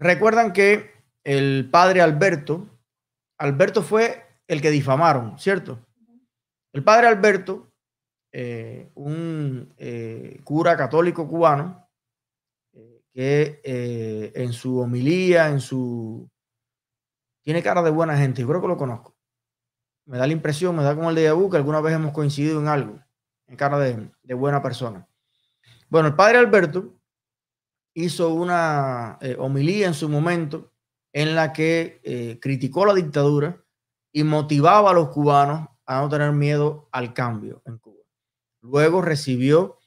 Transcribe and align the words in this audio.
recuerdan 0.00 0.52
que 0.52 0.90
el 1.22 1.68
padre 1.70 2.00
Alberto, 2.00 2.66
Alberto 3.38 3.82
fue 3.82 4.24
el 4.48 4.60
que 4.60 4.70
difamaron, 4.70 5.38
¿cierto? 5.38 5.86
El 6.72 6.82
padre 6.82 7.06
Alberto, 7.06 7.72
eh, 8.32 8.90
un 8.94 9.72
eh, 9.76 10.40
cura 10.44 10.76
católico 10.76 11.28
cubano, 11.28 11.88
eh, 12.72 13.02
que 13.12 14.32
en 14.34 14.52
su 14.52 14.78
homilía, 14.80 15.48
en 15.48 15.60
su... 15.60 16.28
Tiene 17.42 17.62
cara 17.62 17.82
de 17.82 17.90
buena 17.90 18.16
gente, 18.16 18.42
yo 18.42 18.48
creo 18.48 18.60
que 18.60 18.68
lo 18.68 18.76
conozco. 18.76 19.16
Me 20.06 20.18
da 20.18 20.26
la 20.26 20.32
impresión, 20.32 20.76
me 20.76 20.82
da 20.82 20.94
como 20.94 21.10
el 21.10 21.16
de 21.16 21.24
Yabu, 21.24 21.50
que 21.50 21.56
alguna 21.56 21.80
vez 21.80 21.94
hemos 21.94 22.12
coincidido 22.12 22.60
en 22.60 22.68
algo, 22.68 23.00
en 23.46 23.56
cara 23.56 23.78
de 23.78 24.34
buena 24.34 24.62
persona. 24.62 25.06
Bueno, 25.88 26.08
el 26.08 26.14
padre 26.14 26.38
Alberto 26.38 26.99
hizo 27.94 28.32
una 28.34 29.18
homilía 29.38 29.86
en 29.86 29.94
su 29.94 30.08
momento 30.08 30.72
en 31.12 31.34
la 31.34 31.52
que 31.52 32.38
criticó 32.40 32.86
la 32.86 32.94
dictadura 32.94 33.62
y 34.12 34.24
motivaba 34.24 34.90
a 34.90 34.94
los 34.94 35.08
cubanos 35.08 35.68
a 35.86 36.00
no 36.00 36.08
tener 36.08 36.32
miedo 36.32 36.88
al 36.92 37.12
cambio 37.12 37.62
en 37.64 37.78
Cuba. 37.78 38.04
Luego 38.62 39.02
recibió, 39.02 39.78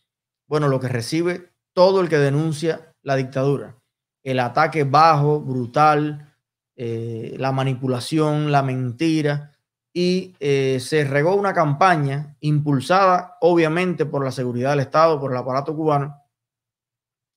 bueno, 0.48 0.68
lo 0.68 0.80
que 0.80 0.88
recibe 0.88 1.54
todo 1.74 2.02
el 2.02 2.10
que 2.10 2.18
denuncia 2.18 2.94
la 3.02 3.16
dictadura, 3.16 3.78
el 4.24 4.40
ataque 4.40 4.84
bajo, 4.84 5.40
brutal, 5.40 6.34
eh, 6.76 7.36
la 7.38 7.52
manipulación, 7.52 8.52
la 8.52 8.64
mentira, 8.64 9.52
y 9.94 10.36
eh, 10.40 10.80
se 10.80 11.04
regó 11.04 11.36
una 11.36 11.54
campaña 11.54 12.36
impulsada 12.40 13.38
obviamente 13.42 14.06
por 14.06 14.24
la 14.24 14.32
seguridad 14.32 14.72
del 14.72 14.80
Estado, 14.80 15.20
por 15.20 15.32
el 15.32 15.38
aparato 15.38 15.76
cubano, 15.76 16.18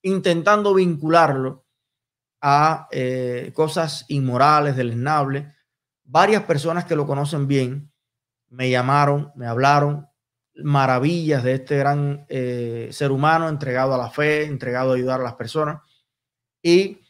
intentando 0.01 0.73
vincularlo 0.73 1.65
a 2.41 2.87
eh, 2.91 3.51
cosas 3.53 4.05
inmorales, 4.07 4.75
deleznables, 4.75 5.47
varias 6.03 6.43
personas 6.43 6.85
que 6.85 6.95
lo 6.95 7.05
conocen 7.05 7.47
bien 7.47 7.91
me 8.49 8.69
llamaron, 8.69 9.31
me 9.35 9.47
hablaron 9.47 10.07
maravillas 10.55 11.43
de 11.43 11.53
este 11.53 11.77
gran 11.77 12.25
eh, 12.29 12.89
ser 12.91 13.11
humano 13.11 13.49
entregado 13.49 13.93
a 13.93 13.97
la 13.97 14.09
fe, 14.09 14.45
entregado 14.45 14.91
a 14.91 14.95
ayudar 14.95 15.19
a 15.19 15.23
las 15.23 15.35
personas. 15.35 15.81
Y 16.61 17.01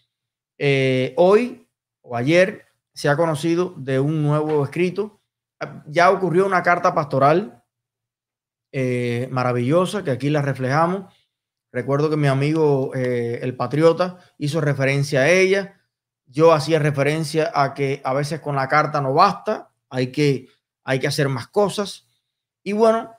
eh, 0.58 1.14
hoy 1.18 1.70
o 2.02 2.16
ayer 2.16 2.66
se 2.94 3.10
ha 3.10 3.16
conocido 3.16 3.74
de 3.78 4.00
un 4.00 4.24
nuevo 4.24 4.64
escrito. 4.64 5.22
Ya 5.86 6.10
ocurrió 6.10 6.46
una 6.46 6.64
carta 6.64 6.94
pastoral 6.94 7.64
maravillosa 9.32 10.04
que 10.04 10.12
aquí 10.12 10.30
la 10.30 10.42
reflejamos. 10.42 11.12
Recuerdo 11.72 12.10
que 12.10 12.18
mi 12.18 12.28
amigo 12.28 12.94
el 12.94 13.56
patriota 13.56 14.18
hizo 14.38 14.62
referencia 14.62 15.22
a 15.22 15.30
ella 15.30 15.78
yo 16.28 16.54
hacía 16.54 16.80
referencia 16.80 17.52
a 17.54 17.74
que 17.74 18.02
a 18.04 18.14
veces 18.14 18.42
con 18.42 18.56
la 18.56 18.68
carta 18.68 19.02
no 19.02 19.14
basta, 19.14 19.72
hay 19.90 20.12
que, 20.12 20.50
hay 20.84 21.00
que 21.00 21.08
hacer 21.08 21.30
más 21.30 21.48
cosas. 21.48 22.06
Y 22.64 22.74
bueno, 22.74 23.12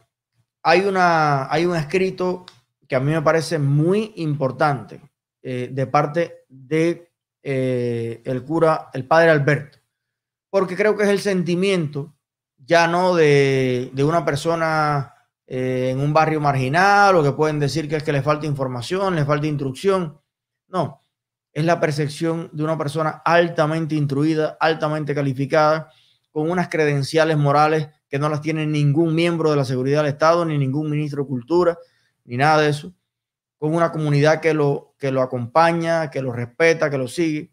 hay, 0.62 0.82
una, 0.82 1.50
hay 1.50 1.64
un 1.64 1.74
escrito 1.74 2.44
que 2.86 2.96
a 2.96 3.00
mí 3.00 3.10
me 3.12 3.22
parece 3.22 3.58
muy 3.58 4.12
importante 4.16 5.00
eh, 5.42 5.70
de 5.72 5.86
parte 5.86 6.44
de 6.48 7.10
eh, 7.42 8.20
el 8.24 8.44
cura, 8.44 8.90
el 8.92 9.06
padre 9.06 9.30
Alberto, 9.30 9.78
porque 10.50 10.76
creo 10.76 10.96
que 10.96 11.04
es 11.04 11.10
el 11.10 11.20
sentimiento 11.20 12.14
ya 12.58 12.86
no 12.86 13.14
de, 13.14 13.90
de 13.94 14.04
una 14.04 14.24
persona 14.24 15.14
eh, 15.50 15.88
en 15.92 16.00
un 16.00 16.12
barrio 16.12 16.40
marginal 16.40 17.16
o 17.16 17.22
que 17.22 17.32
pueden 17.32 17.58
decir 17.58 17.88
que 17.88 17.96
es 17.96 18.02
que 18.02 18.12
le 18.12 18.22
falta 18.22 18.46
información, 18.46 19.16
le 19.16 19.24
falta 19.24 19.46
instrucción. 19.46 20.20
No, 20.68 21.02
es 21.52 21.64
la 21.64 21.80
percepción 21.80 22.50
de 22.52 22.62
una 22.62 22.76
persona 22.76 23.22
altamente 23.24 23.94
instruida, 23.94 24.58
altamente 24.60 25.14
calificada, 25.14 25.90
con 26.30 26.50
unas 26.50 26.68
credenciales 26.68 27.38
morales 27.38 27.88
que 28.08 28.18
no 28.18 28.28
las 28.28 28.42
tiene 28.42 28.66
ningún 28.66 29.14
miembro 29.14 29.50
de 29.50 29.56
la 29.56 29.64
seguridad 29.64 30.02
del 30.02 30.12
Estado, 30.12 30.44
ni 30.44 30.58
ningún 30.58 30.90
ministro 30.90 31.22
de 31.22 31.28
Cultura, 31.28 31.78
ni 32.24 32.36
nada 32.36 32.60
de 32.60 32.68
eso, 32.68 32.94
con 33.56 33.74
una 33.74 33.90
comunidad 33.90 34.40
que 34.40 34.54
lo, 34.54 34.94
que 34.98 35.10
lo 35.10 35.22
acompaña, 35.22 36.10
que 36.10 36.22
lo 36.22 36.32
respeta, 36.32 36.90
que 36.90 36.98
lo 36.98 37.08
sigue. 37.08 37.52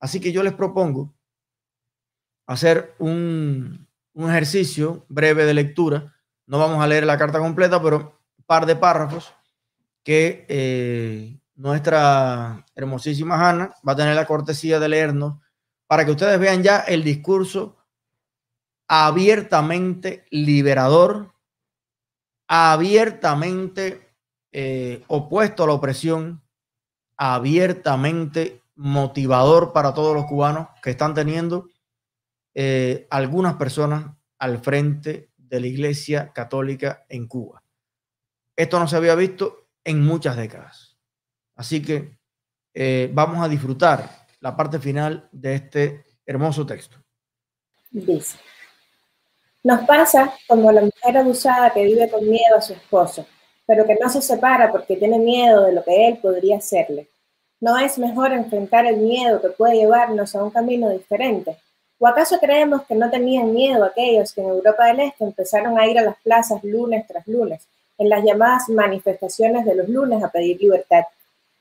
Así 0.00 0.20
que 0.20 0.32
yo 0.32 0.42
les 0.42 0.52
propongo 0.52 1.14
hacer 2.46 2.94
un, 2.98 3.86
ejercicio 4.14 5.04
breve 5.08 5.44
de 5.44 5.54
lectura. 5.54 6.15
No 6.46 6.58
vamos 6.58 6.82
a 6.82 6.86
leer 6.86 7.04
la 7.04 7.18
carta 7.18 7.38
completa, 7.38 7.82
pero 7.82 8.18
un 8.38 8.44
par 8.44 8.66
de 8.66 8.76
párrafos 8.76 9.32
que 10.02 10.46
eh, 10.48 11.38
nuestra 11.56 12.64
hermosísima 12.74 13.34
Hanna 13.34 13.74
va 13.86 13.92
a 13.92 13.96
tener 13.96 14.14
la 14.14 14.26
cortesía 14.26 14.78
de 14.78 14.88
leernos 14.88 15.38
para 15.86 16.04
que 16.04 16.12
ustedes 16.12 16.38
vean 16.38 16.62
ya 16.62 16.80
el 16.80 17.02
discurso 17.02 17.76
abiertamente 18.88 20.24
liberador, 20.30 21.34
abiertamente 22.46 24.14
eh, 24.52 25.02
opuesto 25.08 25.64
a 25.64 25.66
la 25.66 25.72
opresión, 25.72 26.42
abiertamente 27.16 28.62
motivador 28.76 29.72
para 29.72 29.94
todos 29.94 30.14
los 30.14 30.26
cubanos 30.26 30.68
que 30.82 30.90
están 30.90 31.14
teniendo 31.14 31.68
eh, 32.54 33.06
algunas 33.10 33.54
personas 33.54 34.14
al 34.38 34.58
frente 34.58 35.30
de 35.48 35.60
la 35.60 35.66
Iglesia 35.66 36.32
Católica 36.32 37.04
en 37.08 37.26
Cuba. 37.26 37.62
Esto 38.54 38.78
no 38.78 38.88
se 38.88 38.96
había 38.96 39.14
visto 39.14 39.68
en 39.84 40.04
muchas 40.04 40.36
décadas. 40.36 40.96
Así 41.54 41.82
que 41.82 42.18
eh, 42.74 43.10
vamos 43.12 43.44
a 43.44 43.48
disfrutar 43.48 44.26
la 44.40 44.56
parte 44.56 44.78
final 44.78 45.28
de 45.32 45.54
este 45.54 46.04
hermoso 46.24 46.66
texto. 46.66 46.98
Dice, 47.90 48.38
nos 49.62 49.86
pasa 49.86 50.32
como 50.46 50.70
la 50.70 50.82
mujer 50.82 51.18
abusada 51.18 51.72
que 51.72 51.84
vive 51.84 52.10
con 52.10 52.28
miedo 52.28 52.56
a 52.56 52.60
su 52.60 52.72
esposo, 52.72 53.26
pero 53.66 53.84
que 53.86 53.96
no 54.00 54.08
se 54.08 54.22
separa 54.22 54.70
porque 54.70 54.96
tiene 54.96 55.18
miedo 55.18 55.64
de 55.64 55.72
lo 55.72 55.82
que 55.82 56.08
él 56.08 56.18
podría 56.18 56.58
hacerle. 56.58 57.08
¿No 57.60 57.78
es 57.78 57.98
mejor 57.98 58.32
enfrentar 58.32 58.86
el 58.86 58.98
miedo 58.98 59.40
que 59.40 59.48
puede 59.48 59.76
llevarnos 59.76 60.34
a 60.34 60.44
un 60.44 60.50
camino 60.50 60.90
diferente? 60.90 61.56
¿O 61.98 62.06
acaso 62.06 62.38
creemos 62.38 62.82
que 62.82 62.94
no 62.94 63.10
tenían 63.10 63.54
miedo 63.54 63.84
aquellos 63.84 64.32
que 64.32 64.42
en 64.42 64.48
Europa 64.48 64.86
del 64.86 65.00
Este 65.00 65.24
empezaron 65.24 65.78
a 65.78 65.86
ir 65.86 65.98
a 65.98 66.02
las 66.02 66.16
plazas 66.22 66.62
lunes 66.62 67.06
tras 67.06 67.26
lunes, 67.26 67.62
en 67.96 68.10
las 68.10 68.22
llamadas 68.22 68.68
manifestaciones 68.68 69.64
de 69.64 69.74
los 69.74 69.88
lunes 69.88 70.22
a 70.22 70.28
pedir 70.28 70.60
libertad? 70.60 71.04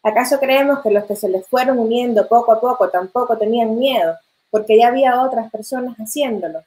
¿Acaso 0.04 0.38
creemos 0.40 0.82
que 0.82 0.92
los 0.92 1.06
que 1.06 1.16
se 1.16 1.30
les 1.30 1.48
fueron 1.48 1.80
uniendo 1.80 2.28
poco 2.28 2.52
a 2.52 2.60
poco 2.60 2.90
tampoco 2.90 3.38
tenían 3.38 3.80
miedo, 3.80 4.16
porque 4.52 4.78
ya 4.78 4.90
había 4.90 5.22
otras 5.24 5.50
personas 5.50 5.96
haciéndolo? 5.98 6.64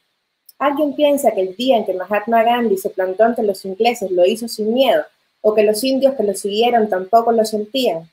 ¿Alguien 0.59 0.95
piensa 0.95 1.31
que 1.31 1.43
el 1.43 1.55
día 1.55 1.77
en 1.77 1.85
que 1.85 1.93
Mahatma 1.93 2.43
Gandhi 2.43 2.79
se 2.79 2.91
plantó 2.91 3.25
ante 3.25 3.43
los 3.43 3.65
ingleses 3.65 4.11
lo 4.11 4.25
hizo 4.25 4.49
sin 4.49 4.73
miedo, 4.73 5.05
o 5.41 5.55
que 5.55 5.63
los 5.63 5.85
indios 5.85 6.15
que 6.15 6.25
lo 6.25 6.35
siguieron 6.35 6.89
tampoco 6.89 7.31
lo 7.31 7.45
sentían? 7.45 8.11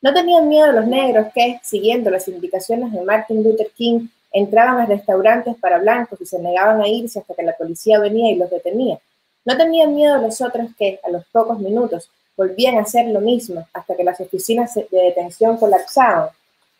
¿No 0.00 0.12
tenían 0.12 0.48
miedo 0.48 0.72
los 0.72 0.86
negros 0.86 1.28
que, 1.34 1.60
siguiendo 1.62 2.10
las 2.10 2.26
indicaciones 2.26 2.90
de 2.90 3.02
Martin 3.02 3.44
Luther 3.44 3.70
King, 3.76 4.08
entraban 4.34 4.80
a 4.80 4.86
restaurantes 4.86 5.56
para 5.56 5.78
blancos 5.78 6.20
y 6.20 6.26
se 6.26 6.38
negaban 6.38 6.82
a 6.82 6.88
irse 6.88 7.20
hasta 7.20 7.34
que 7.34 7.42
la 7.42 7.56
policía 7.56 7.98
venía 7.98 8.30
y 8.30 8.36
los 8.36 8.50
detenía? 8.50 8.98
¿No 9.46 9.56
tenían 9.56 9.94
miedo 9.94 10.18
los 10.18 10.42
otros 10.42 10.68
que, 10.78 11.00
a 11.02 11.08
los 11.08 11.24
pocos 11.32 11.58
minutos, 11.58 12.10
volvían 12.36 12.78
a 12.78 12.82
hacer 12.82 13.06
lo 13.06 13.20
mismo 13.20 13.66
hasta 13.72 13.94
que 13.94 14.04
las 14.04 14.20
oficinas 14.20 14.74
de 14.74 14.86
detención 14.90 15.56
colapsaban. 15.56 16.28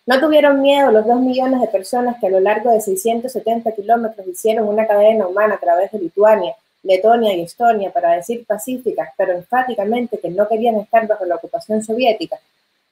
No 0.06 0.20
tuvieron 0.20 0.60
miedo 0.60 0.90
los 0.90 1.06
dos 1.06 1.20
millones 1.20 1.60
de 1.60 1.68
personas 1.68 2.16
que 2.20 2.26
a 2.26 2.30
lo 2.30 2.40
largo 2.40 2.70
de 2.70 2.80
670 2.80 3.72
kilómetros 3.72 4.26
hicieron 4.26 4.68
una 4.68 4.86
cadena 4.86 5.26
humana 5.26 5.54
a 5.54 5.60
través 5.60 5.90
de 5.92 5.98
Lituania, 5.98 6.54
Letonia 6.82 7.34
y 7.34 7.42
Estonia 7.42 7.90
para 7.90 8.12
decir 8.12 8.44
pacíficas, 8.46 9.10
pero 9.16 9.32
enfáticamente 9.32 10.18
que 10.18 10.28
no 10.28 10.46
querían 10.46 10.76
estar 10.76 11.06
bajo 11.06 11.24
la 11.24 11.36
ocupación 11.36 11.82
soviética. 11.82 12.38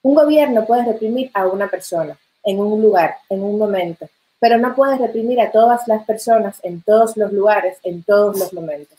Un 0.03 0.15
gobierno 0.15 0.65
puede 0.65 0.85
reprimir 0.85 1.31
a 1.35 1.47
una 1.47 1.69
persona, 1.69 2.17
en 2.45 2.59
un 2.59 2.81
lugar, 2.81 3.17
en 3.29 3.43
un 3.43 3.59
momento, 3.59 4.09
pero 4.43 4.59
no 4.59 4.75
puede 4.75 4.99
reprimir 4.99 5.41
a 5.41 5.53
todas 5.53 5.87
las 5.87 6.05
personas 6.05 6.59
en 6.65 6.83
todos 6.83 7.17
los 7.17 7.33
lugares, 7.33 7.79
en 7.85 8.03
todos 8.03 8.37
los 8.41 8.53
momentos. 8.53 8.99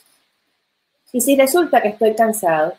Y 1.11 1.19
si 1.19 1.35
resulta 1.35 1.81
que 1.81 1.89
estoy 1.89 2.15
cansado, 2.15 2.73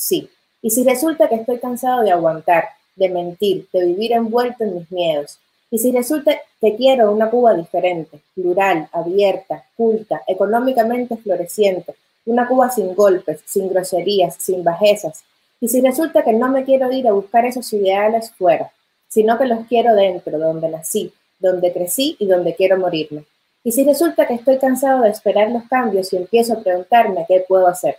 Sí. 0.00 0.30
Y 0.62 0.70
si 0.70 0.82
resulta 0.82 1.28
que 1.28 1.34
estoy 1.34 1.58
cansado 1.58 2.02
de 2.02 2.10
aguantar, 2.10 2.64
de 2.96 3.10
mentir, 3.10 3.66
de 3.70 3.84
vivir 3.84 4.12
envuelto 4.12 4.64
en 4.64 4.74
mis 4.76 4.90
miedos, 4.90 5.38
y 5.70 5.78
si 5.78 5.92
resulta 5.92 6.32
que 6.58 6.74
quiero 6.74 7.12
una 7.12 7.30
Cuba 7.30 7.52
diferente, 7.54 8.18
plural, 8.34 8.88
abierta, 8.92 9.64
culta, 9.76 10.22
económicamente 10.26 11.16
floreciente, 11.18 11.94
una 12.24 12.48
Cuba 12.48 12.70
sin 12.70 12.94
golpes, 12.94 13.40
sin 13.44 13.68
groserías, 13.68 14.36
sin 14.36 14.64
bajezas, 14.64 15.22
y 15.60 15.68
si 15.68 15.82
resulta 15.82 16.24
que 16.24 16.32
no 16.32 16.48
me 16.48 16.64
quiero 16.64 16.90
ir 16.90 17.06
a 17.06 17.12
buscar 17.12 17.44
esos 17.44 17.70
ideales 17.74 18.30
fuera, 18.30 18.72
sino 19.08 19.36
que 19.38 19.46
los 19.46 19.66
quiero 19.66 19.94
dentro, 19.94 20.38
donde 20.38 20.70
nací, 20.70 21.12
donde 21.40 21.72
crecí 21.72 22.16
y 22.20 22.26
donde 22.26 22.54
quiero 22.54 22.78
morirme. 22.78 23.24
Y 23.64 23.72
si 23.72 23.84
resulta 23.84 24.26
que 24.26 24.34
estoy 24.34 24.58
cansado 24.58 25.02
de 25.02 25.10
esperar 25.10 25.50
los 25.50 25.64
cambios 25.64 26.12
y 26.12 26.16
empiezo 26.16 26.54
a 26.54 26.62
preguntarme 26.62 27.26
qué 27.28 27.44
puedo 27.46 27.66
hacer, 27.66 27.96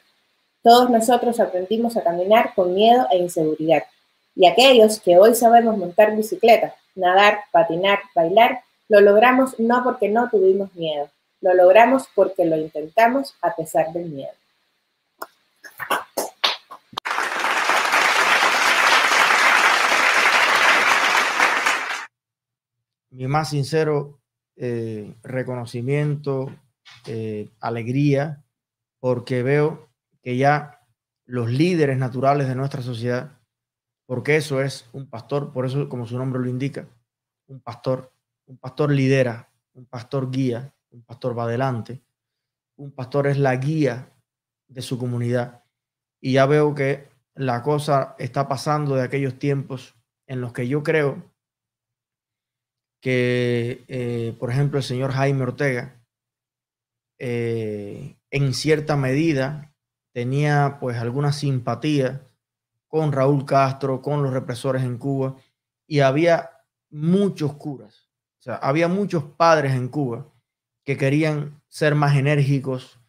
todos 0.63 0.89
nosotros 0.89 1.39
aprendimos 1.39 1.97
a 1.97 2.03
caminar 2.03 2.53
con 2.55 2.73
miedo 2.73 3.07
e 3.11 3.17
inseguridad. 3.17 3.83
Y 4.35 4.47
aquellos 4.47 4.99
que 4.99 5.17
hoy 5.17 5.35
sabemos 5.35 5.77
montar 5.77 6.15
bicicleta, 6.15 6.73
nadar, 6.95 7.41
patinar, 7.51 7.99
bailar, 8.15 8.61
lo 8.87 9.01
logramos 9.01 9.59
no 9.59 9.83
porque 9.83 10.09
no 10.09 10.29
tuvimos 10.29 10.73
miedo, 10.75 11.09
lo 11.41 11.53
logramos 11.53 12.05
porque 12.15 12.45
lo 12.45 12.57
intentamos 12.57 13.35
a 13.41 13.55
pesar 13.55 13.91
del 13.93 14.05
miedo. 14.05 14.33
Mi 23.21 23.27
más 23.27 23.51
sincero 23.51 24.19
eh, 24.55 25.13
reconocimiento, 25.21 26.51
eh, 27.05 27.51
alegría, 27.59 28.43
porque 28.99 29.43
veo 29.43 29.91
que 30.23 30.37
ya 30.37 30.79
los 31.25 31.51
líderes 31.51 31.99
naturales 31.99 32.47
de 32.47 32.55
nuestra 32.55 32.81
sociedad, 32.81 33.37
porque 34.07 34.37
eso 34.37 34.59
es 34.59 34.89
un 34.91 35.07
pastor, 35.07 35.53
por 35.53 35.67
eso 35.67 35.87
como 35.87 36.07
su 36.07 36.17
nombre 36.17 36.41
lo 36.41 36.49
indica, 36.49 36.87
un 37.45 37.61
pastor, 37.61 38.11
un 38.47 38.57
pastor 38.57 38.91
lidera, 38.91 39.51
un 39.73 39.85
pastor 39.85 40.31
guía, 40.31 40.73
un 40.89 41.03
pastor 41.03 41.37
va 41.37 41.43
adelante, 41.43 42.01
un 42.75 42.91
pastor 42.91 43.27
es 43.27 43.37
la 43.37 43.55
guía 43.55 44.11
de 44.67 44.81
su 44.81 44.97
comunidad. 44.97 45.63
Y 46.19 46.33
ya 46.33 46.47
veo 46.47 46.73
que 46.73 47.07
la 47.35 47.61
cosa 47.61 48.15
está 48.17 48.47
pasando 48.47 48.95
de 48.95 49.03
aquellos 49.03 49.37
tiempos 49.37 49.93
en 50.25 50.41
los 50.41 50.53
que 50.53 50.67
yo 50.67 50.81
creo 50.81 51.30
que, 53.01 53.83
eh, 53.87 54.35
por 54.39 54.51
ejemplo, 54.51 54.77
el 54.77 54.83
señor 54.83 55.11
Jaime 55.11 55.43
Ortega, 55.43 56.01
eh, 57.19 58.15
en 58.29 58.53
cierta 58.53 58.95
medida, 58.95 59.73
tenía 60.13 60.77
pues 60.79 60.97
alguna 60.97 61.33
simpatía 61.33 62.27
con 62.87 63.11
Raúl 63.11 63.45
Castro, 63.45 64.01
con 64.01 64.23
los 64.23 64.33
represores 64.33 64.83
en 64.83 64.97
Cuba, 64.97 65.35
y 65.87 66.01
había 66.01 66.51
muchos 66.89 67.53
curas, 67.53 68.09
o 68.39 68.43
sea, 68.43 68.55
había 68.55 68.87
muchos 68.87 69.23
padres 69.23 69.73
en 69.73 69.87
Cuba 69.87 70.27
que 70.83 70.97
querían 70.97 71.61
ser 71.69 71.95
más 71.95 72.15
enérgicos, 72.15 72.99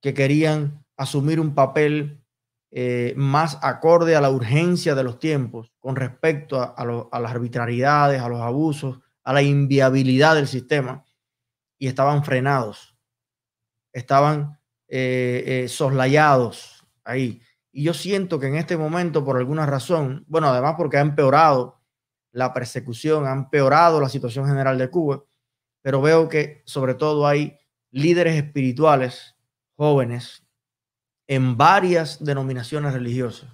que 0.00 0.14
querían 0.14 0.84
asumir 0.96 1.40
un 1.40 1.54
papel 1.54 2.24
eh, 2.70 3.14
más 3.16 3.58
acorde 3.62 4.14
a 4.16 4.20
la 4.20 4.30
urgencia 4.30 4.94
de 4.94 5.04
los 5.04 5.18
tiempos 5.18 5.72
con 5.78 5.96
respecto 5.96 6.60
a, 6.60 6.84
las 7.20 7.30
arbitrariedades, 7.30 8.20
a 8.20 8.28
los 8.28 8.40
abusos, 8.40 9.00
a 9.28 9.34
la 9.34 9.42
inviabilidad 9.42 10.36
del 10.36 10.48
sistema, 10.48 11.04
y 11.78 11.86
estaban 11.86 12.24
frenados, 12.24 12.96
estaban 13.92 14.58
eh, 14.88 15.44
eh, 15.46 15.68
soslayados 15.68 16.86
ahí. 17.04 17.42
Y 17.70 17.82
yo 17.82 17.92
siento 17.92 18.40
que 18.40 18.46
en 18.46 18.54
este 18.54 18.78
momento, 18.78 19.26
por 19.26 19.36
alguna 19.36 19.66
razón, 19.66 20.24
bueno, 20.28 20.48
además 20.48 20.76
porque 20.78 20.96
ha 20.96 21.02
empeorado 21.02 21.78
la 22.32 22.54
persecución, 22.54 23.26
ha 23.26 23.32
empeorado 23.32 24.00
la 24.00 24.08
situación 24.08 24.46
general 24.46 24.78
de 24.78 24.88
Cuba, 24.88 25.22
pero 25.82 26.00
veo 26.00 26.26
que 26.30 26.62
sobre 26.64 26.94
todo 26.94 27.26
hay 27.26 27.58
líderes 27.90 28.34
espirituales 28.34 29.36
jóvenes 29.76 30.42
en 31.26 31.58
varias 31.58 32.24
denominaciones 32.24 32.94
religiosas, 32.94 33.50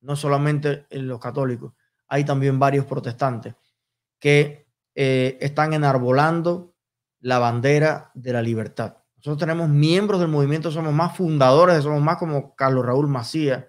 no 0.00 0.16
solamente 0.16 0.84
en 0.90 1.06
los 1.06 1.20
católicos, 1.20 1.74
hay 2.08 2.24
también 2.24 2.58
varios 2.58 2.86
protestantes 2.86 3.54
que 4.18 4.61
eh, 4.94 5.38
están 5.40 5.72
enarbolando 5.72 6.74
la 7.20 7.38
bandera 7.38 8.10
de 8.14 8.32
la 8.32 8.42
libertad. 8.42 8.96
Nosotros 9.16 9.38
tenemos 9.38 9.68
miembros 9.68 10.20
del 10.20 10.28
movimiento, 10.28 10.70
somos 10.70 10.92
más 10.92 11.16
fundadores, 11.16 11.82
somos 11.82 12.02
más 12.02 12.18
como 12.18 12.54
Carlos 12.56 12.84
Raúl 12.84 13.08
Macías 13.08 13.64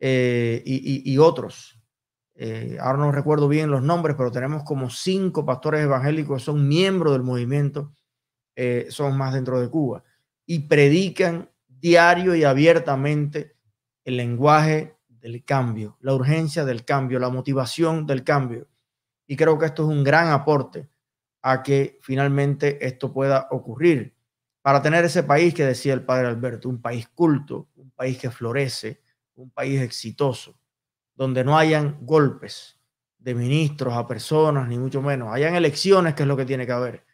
eh, 0.00 0.62
y, 0.64 1.16
otros. 1.18 1.80
Eh, 2.34 2.76
ahora 2.80 2.98
no 2.98 3.12
recuerdo 3.12 3.46
bien 3.46 3.70
los 3.70 3.82
nombres, 3.82 4.16
pero 4.16 4.32
tenemos 4.32 4.64
como 4.64 4.90
cinco 4.90 5.46
pastores 5.46 5.82
evangélicos 5.82 6.38
que 6.40 6.44
son 6.44 6.66
miembros 6.66 7.12
del 7.12 7.22
movimiento, 7.22 7.92
son 8.88 9.16
más 9.16 9.34
dentro 9.34 9.60
de 9.60 9.70
Cuba, 9.70 10.02
y 10.44 10.60
predican 10.60 11.50
diario 11.66 12.34
y 12.34 12.44
abiertamente 12.44 13.56
el 14.04 14.16
lenguaje 14.16 14.96
del 15.08 15.44
cambio, 15.44 15.96
la 16.00 16.14
urgencia 16.14 16.64
del 16.64 16.84
cambio, 16.84 17.18
la 17.18 17.30
motivación 17.30 18.06
del 18.06 18.24
cambio. 18.24 18.68
Y 19.26 19.36
creo 19.36 19.58
que 19.58 19.66
esto 19.66 19.82
es 19.82 19.88
un 19.88 20.04
gran 20.04 20.28
aporte 20.28 20.88
a 21.42 21.62
que 21.62 21.98
finalmente 22.02 22.84
esto 22.86 23.12
pueda 23.12 23.48
ocurrir 23.50 24.14
para 24.62 24.80
tener 24.80 25.04
ese 25.04 25.22
país 25.22 25.52
que 25.52 25.66
decía 25.66 25.92
el 25.92 26.04
padre 26.04 26.28
Alberto, 26.28 26.68
un 26.68 26.80
país 26.80 27.08
culto, 27.08 27.68
un 27.76 27.90
país 27.90 28.16
que 28.18 28.30
florece, 28.30 29.02
un 29.34 29.50
país 29.50 29.80
exitoso, 29.80 30.58
donde 31.14 31.44
no 31.44 31.58
hayan 31.58 31.98
golpes 32.00 32.80
de 33.18 33.34
ministros 33.34 33.94
a 33.94 34.06
personas, 34.06 34.66
ni 34.68 34.78
mucho 34.78 35.02
menos, 35.02 35.32
hayan 35.32 35.54
elecciones, 35.54 36.14
que 36.14 36.22
es 36.22 36.28
lo 36.28 36.36
que 36.36 36.46
tiene 36.46 36.64
que 36.64 36.72
haber, 36.72 37.04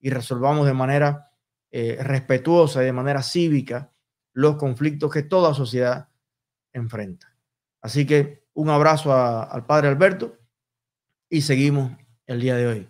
y 0.00 0.10
resolvamos 0.10 0.66
de 0.66 0.74
manera 0.74 1.30
eh, 1.70 1.98
respetuosa 2.00 2.82
y 2.82 2.86
de 2.86 2.92
manera 2.92 3.22
cívica 3.22 3.90
los 4.32 4.56
conflictos 4.56 5.12
que 5.12 5.22
toda 5.22 5.54
sociedad 5.54 6.08
enfrenta. 6.72 7.34
Así 7.80 8.06
que 8.06 8.44
un 8.54 8.70
abrazo 8.70 9.14
al 9.14 9.64
padre 9.66 9.88
Alberto 9.88 10.36
y 11.30 11.42
seguimos 11.42 11.92
el 12.26 12.40
día 12.40 12.56
de 12.56 12.66
hoy. 12.66 12.88